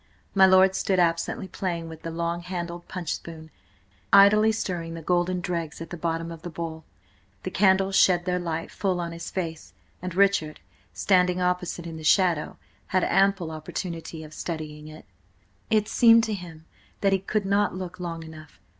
[0.33, 3.51] My lord stood absently playing with the long handled punch spoon,
[4.11, 6.85] idly stirring the golden dregs at the bottom of the bowl.
[7.43, 10.59] The candles shed their light full on his face, and Richard,
[10.91, 15.05] standing opposite in the shadow, had ample opportunity of studying it.
[15.69, 16.65] It seemed to him
[17.01, 18.59] that he could not look long enough.